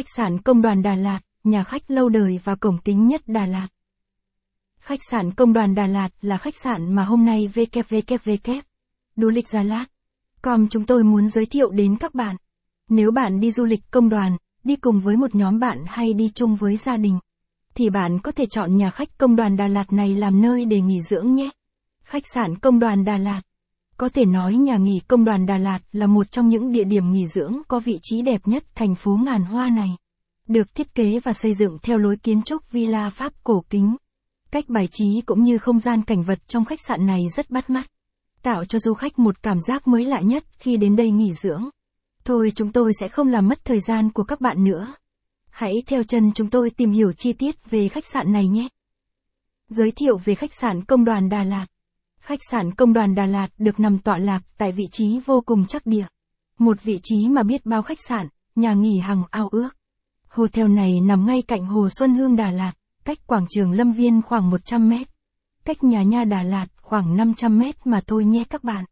Khách 0.00 0.16
sạn 0.16 0.38
Công 0.38 0.62
đoàn 0.62 0.82
Đà 0.82 0.94
Lạt, 0.94 1.20
nhà 1.44 1.64
khách 1.64 1.90
lâu 1.90 2.08
đời 2.08 2.40
và 2.44 2.54
cổng 2.54 2.78
tính 2.78 3.06
nhất 3.06 3.20
Đà 3.26 3.46
Lạt. 3.46 3.68
Khách 4.80 5.00
sạn 5.10 5.30
Công 5.30 5.52
đoàn 5.52 5.74
Đà 5.74 5.86
Lạt 5.86 6.08
là 6.22 6.38
khách 6.38 6.56
sạn 6.56 6.94
mà 6.94 7.04
hôm 7.04 7.24
nay 7.24 7.50
www 7.54 8.60
du 9.16 9.28
lịch 9.28 9.48
Gia 9.48 9.62
Lát 9.62 9.84
com 10.42 10.68
chúng 10.68 10.86
tôi 10.86 11.04
muốn 11.04 11.28
giới 11.28 11.46
thiệu 11.46 11.70
đến 11.70 11.96
các 11.96 12.14
bạn. 12.14 12.36
Nếu 12.88 13.10
bạn 13.10 13.40
đi 13.40 13.50
du 13.50 13.64
lịch 13.64 13.80
công 13.90 14.08
đoàn, 14.08 14.36
đi 14.64 14.76
cùng 14.76 15.00
với 15.00 15.16
một 15.16 15.34
nhóm 15.34 15.58
bạn 15.58 15.84
hay 15.86 16.12
đi 16.12 16.30
chung 16.34 16.56
với 16.56 16.76
gia 16.76 16.96
đình, 16.96 17.18
thì 17.74 17.90
bạn 17.90 18.18
có 18.18 18.32
thể 18.32 18.46
chọn 18.46 18.76
nhà 18.76 18.90
khách 18.90 19.18
công 19.18 19.36
đoàn 19.36 19.56
Đà 19.56 19.68
Lạt 19.68 19.92
này 19.92 20.14
làm 20.14 20.40
nơi 20.40 20.64
để 20.64 20.80
nghỉ 20.80 21.00
dưỡng 21.02 21.34
nhé. 21.34 21.50
Khách 22.04 22.24
sạn 22.34 22.58
công 22.58 22.78
đoàn 22.78 23.04
Đà 23.04 23.18
Lạt 23.18 23.40
có 24.00 24.08
thể 24.08 24.24
nói 24.24 24.54
nhà 24.54 24.76
nghỉ 24.76 25.00
công 25.08 25.24
đoàn 25.24 25.46
Đà 25.46 25.58
Lạt 25.58 25.78
là 25.92 26.06
một 26.06 26.30
trong 26.30 26.48
những 26.48 26.72
địa 26.72 26.84
điểm 26.84 27.12
nghỉ 27.12 27.26
dưỡng 27.26 27.62
có 27.68 27.80
vị 27.80 27.98
trí 28.02 28.22
đẹp 28.22 28.40
nhất 28.44 28.64
thành 28.74 28.94
phố 28.94 29.16
ngàn 29.24 29.44
hoa 29.44 29.68
này. 29.68 29.88
Được 30.48 30.74
thiết 30.74 30.94
kế 30.94 31.20
và 31.20 31.32
xây 31.32 31.54
dựng 31.54 31.78
theo 31.82 31.98
lối 31.98 32.16
kiến 32.16 32.42
trúc 32.42 32.70
villa 32.70 33.10
Pháp 33.10 33.32
cổ 33.44 33.64
kính. 33.70 33.96
Cách 34.50 34.64
bài 34.68 34.88
trí 34.90 35.20
cũng 35.26 35.44
như 35.44 35.58
không 35.58 35.78
gian 35.78 36.02
cảnh 36.02 36.22
vật 36.22 36.48
trong 36.48 36.64
khách 36.64 36.80
sạn 36.86 37.06
này 37.06 37.20
rất 37.36 37.50
bắt 37.50 37.70
mắt. 37.70 37.86
Tạo 38.42 38.64
cho 38.64 38.78
du 38.78 38.94
khách 38.94 39.18
một 39.18 39.42
cảm 39.42 39.58
giác 39.68 39.88
mới 39.88 40.04
lạ 40.04 40.20
nhất 40.20 40.44
khi 40.58 40.76
đến 40.76 40.96
đây 40.96 41.10
nghỉ 41.10 41.32
dưỡng. 41.32 41.68
Thôi 42.24 42.52
chúng 42.54 42.72
tôi 42.72 42.92
sẽ 43.00 43.08
không 43.08 43.28
làm 43.28 43.48
mất 43.48 43.64
thời 43.64 43.80
gian 43.80 44.10
của 44.10 44.24
các 44.24 44.40
bạn 44.40 44.64
nữa. 44.64 44.94
Hãy 45.50 45.82
theo 45.86 46.02
chân 46.02 46.32
chúng 46.32 46.50
tôi 46.50 46.70
tìm 46.70 46.92
hiểu 46.92 47.12
chi 47.12 47.32
tiết 47.32 47.70
về 47.70 47.88
khách 47.88 48.06
sạn 48.06 48.32
này 48.32 48.48
nhé. 48.48 48.68
Giới 49.68 49.90
thiệu 49.90 50.16
về 50.16 50.34
khách 50.34 50.54
sạn 50.54 50.84
công 50.84 51.04
đoàn 51.04 51.28
Đà 51.28 51.44
Lạt. 51.44 51.66
Khách 52.30 52.44
sạn 52.50 52.74
công 52.74 52.92
đoàn 52.92 53.14
Đà 53.14 53.26
Lạt 53.26 53.48
được 53.58 53.80
nằm 53.80 53.98
tọa 53.98 54.18
lạc 54.18 54.42
tại 54.58 54.72
vị 54.72 54.84
trí 54.90 55.20
vô 55.26 55.42
cùng 55.46 55.66
chắc 55.66 55.86
địa. 55.86 56.06
Một 56.58 56.82
vị 56.82 56.98
trí 57.02 57.28
mà 57.28 57.42
biết 57.42 57.66
bao 57.66 57.82
khách 57.82 57.98
sạn, 58.08 58.28
nhà 58.54 58.74
nghỉ 58.74 58.98
hằng 58.98 59.22
ao 59.30 59.48
ước. 59.48 59.68
Hotel 60.28 60.68
này 60.68 61.00
nằm 61.00 61.26
ngay 61.26 61.42
cạnh 61.42 61.66
Hồ 61.66 61.88
Xuân 61.88 62.14
Hương 62.14 62.36
Đà 62.36 62.50
Lạt, 62.50 62.72
cách 63.04 63.18
quảng 63.26 63.46
trường 63.50 63.72
Lâm 63.72 63.92
Viên 63.92 64.22
khoảng 64.22 64.50
100 64.50 64.88
mét. 64.88 65.08
Cách 65.64 65.84
nhà 65.84 66.02
nha 66.02 66.24
Đà 66.24 66.42
Lạt 66.42 66.66
khoảng 66.82 67.16
500 67.16 67.58
mét 67.58 67.86
mà 67.86 68.00
thôi 68.06 68.24
nhé 68.24 68.44
các 68.50 68.64
bạn. 68.64 68.84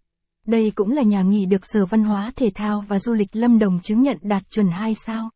Đây 0.47 0.73
cũng 0.75 0.91
là 0.93 1.03
nhà 1.03 1.23
nghỉ 1.23 1.47
được 1.47 1.67
Sở 1.67 1.87
Văn 1.87 2.05
hóa 2.05 2.31
Thể 2.37 2.51
thao 2.55 2.85
và 2.89 2.99
Du 2.99 3.15
lịch 3.15 3.37
Lâm 3.37 3.59
Đồng 3.59 3.81
chứng 3.83 4.03
nhận 4.03 4.19
đạt 4.23 4.51
chuẩn 4.51 4.69
2 4.69 4.95
sao. 4.95 5.31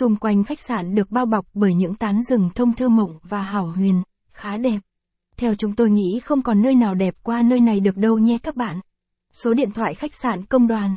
Xung 0.00 0.16
quanh 0.16 0.44
khách 0.44 0.60
sạn 0.60 0.94
được 0.94 1.10
bao 1.10 1.26
bọc 1.26 1.46
bởi 1.54 1.74
những 1.74 1.94
tán 1.94 2.22
rừng 2.22 2.50
thông 2.54 2.72
thơ 2.72 2.88
mộng 2.88 3.18
và 3.22 3.42
hảo 3.42 3.72
huyền, 3.76 4.02
khá 4.32 4.56
đẹp. 4.56 4.78
Theo 5.36 5.54
chúng 5.54 5.74
tôi 5.74 5.90
nghĩ 5.90 6.20
không 6.24 6.42
còn 6.42 6.62
nơi 6.62 6.74
nào 6.74 6.94
đẹp 6.94 7.14
qua 7.22 7.42
nơi 7.42 7.60
này 7.60 7.80
được 7.80 7.96
đâu 7.96 8.18
nhé 8.18 8.38
các 8.42 8.56
bạn. 8.56 8.80
Số 9.32 9.54
điện 9.54 9.70
thoại 9.70 9.94
khách 9.94 10.14
sạn 10.14 10.44
công 10.44 10.66
đoàn. 10.66 10.96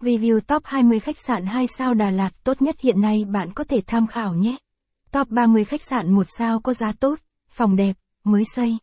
Review 0.00 0.40
top 0.40 0.62
20 0.64 1.00
khách 1.00 1.18
sạn 1.18 1.46
2 1.46 1.66
sao 1.66 1.94
Đà 1.94 2.10
Lạt 2.10 2.30
tốt 2.44 2.62
nhất 2.62 2.76
hiện 2.80 3.00
nay 3.00 3.24
bạn 3.32 3.52
có 3.52 3.64
thể 3.64 3.80
tham 3.86 4.06
khảo 4.06 4.34
nhé. 4.34 4.56
Top 5.12 5.28
30 5.28 5.64
khách 5.64 5.82
sạn 5.82 6.14
1 6.14 6.26
sao 6.38 6.60
có 6.60 6.72
giá 6.72 6.92
tốt, 7.00 7.18
phòng 7.50 7.76
đẹp, 7.76 7.96
mới 8.24 8.44
xây. 8.54 8.78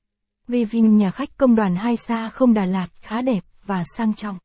Review 0.48 0.86
nhà 0.86 1.12
khách 1.12 1.38
công 1.38 1.56
đoàn 1.56 1.76
2 1.76 1.98
sao 1.98 2.30
không 2.30 2.54
Đà 2.54 2.66
Lạt 2.66 2.88
khá 3.02 3.22
đẹp 3.22 3.44
và 3.66 3.84
sang 3.98 4.14
trọng. 4.14 4.38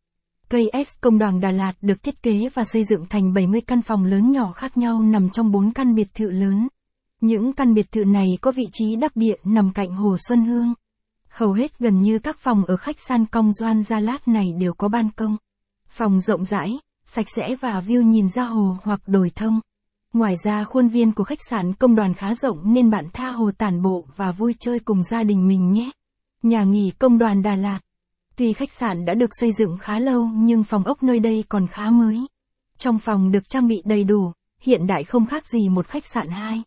Cây 0.48 0.70
S 0.86 0.92
công 1.00 1.18
đoàn 1.18 1.40
Đà 1.40 1.50
Lạt 1.50 1.72
được 1.80 2.02
thiết 2.02 2.22
kế 2.22 2.48
và 2.54 2.64
xây 2.64 2.84
dựng 2.84 3.06
thành 3.10 3.32
70 3.34 3.60
căn 3.60 3.82
phòng 3.82 4.04
lớn 4.04 4.32
nhỏ 4.32 4.52
khác 4.52 4.76
nhau 4.76 5.02
nằm 5.02 5.30
trong 5.30 5.50
4 5.50 5.72
căn 5.72 5.94
biệt 5.94 6.14
thự 6.14 6.30
lớn. 6.30 6.68
Những 7.20 7.52
căn 7.52 7.74
biệt 7.74 7.92
thự 7.92 8.04
này 8.04 8.26
có 8.40 8.52
vị 8.52 8.64
trí 8.72 8.96
đặc 8.96 9.16
địa 9.16 9.36
nằm 9.44 9.72
cạnh 9.72 9.90
Hồ 9.90 10.16
Xuân 10.28 10.44
Hương. 10.44 10.74
Hầu 11.28 11.52
hết 11.52 11.78
gần 11.78 12.02
như 12.02 12.18
các 12.18 12.38
phòng 12.38 12.64
ở 12.64 12.76
khách 12.76 13.00
sạn 13.08 13.26
Công 13.26 13.52
Doan 13.52 13.82
Gia 13.82 14.00
Lát 14.00 14.28
này 14.28 14.52
đều 14.60 14.74
có 14.74 14.88
ban 14.88 15.10
công. 15.10 15.36
Phòng 15.88 16.20
rộng 16.20 16.44
rãi, 16.44 16.78
sạch 17.04 17.26
sẽ 17.36 17.56
và 17.60 17.80
view 17.80 18.02
nhìn 18.02 18.28
ra 18.28 18.44
hồ 18.44 18.76
hoặc 18.82 19.00
đồi 19.06 19.30
thông. 19.34 19.60
Ngoài 20.12 20.34
ra 20.44 20.64
khuôn 20.64 20.88
viên 20.88 21.12
của 21.12 21.24
khách 21.24 21.42
sạn 21.48 21.72
công 21.72 21.94
đoàn 21.94 22.14
khá 22.14 22.34
rộng 22.34 22.72
nên 22.74 22.90
bạn 22.90 23.04
tha 23.12 23.30
hồ 23.30 23.50
tản 23.58 23.82
bộ 23.82 24.06
và 24.16 24.32
vui 24.32 24.54
chơi 24.58 24.78
cùng 24.78 25.02
gia 25.02 25.22
đình 25.22 25.48
mình 25.48 25.70
nhé. 25.70 25.90
Nhà 26.42 26.64
nghỉ 26.64 26.92
công 26.98 27.18
đoàn 27.18 27.42
Đà 27.42 27.54
Lạt 27.54 27.78
Tuy 28.36 28.52
khách 28.52 28.72
sạn 28.72 29.04
đã 29.04 29.14
được 29.14 29.30
xây 29.32 29.52
dựng 29.52 29.78
khá 29.78 29.98
lâu 29.98 30.30
nhưng 30.34 30.64
phòng 30.64 30.84
ốc 30.84 31.02
nơi 31.02 31.18
đây 31.18 31.44
còn 31.48 31.66
khá 31.66 31.90
mới. 31.90 32.26
Trong 32.78 32.98
phòng 32.98 33.30
được 33.32 33.48
trang 33.48 33.68
bị 33.68 33.82
đầy 33.84 34.04
đủ, 34.04 34.32
hiện 34.60 34.86
đại 34.86 35.04
không 35.04 35.26
khác 35.26 35.46
gì 35.46 35.68
một 35.68 35.86
khách 35.86 36.06
sạn 36.06 36.28
hai. 36.28 36.62